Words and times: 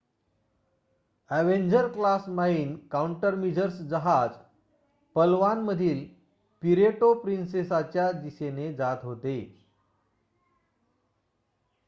Avenger 1.29 1.87
class 1.87 2.27
mine 2.29 2.75
countermeasures 2.91 3.77
जहाज 3.89 4.37
पलवानमधील 5.15 6.03
Puerto 6.63 7.13
प्रिन्सेसाच्या 7.13 8.11
दिशेने 8.11 8.71
जात 8.73 9.03
होते 9.03 9.37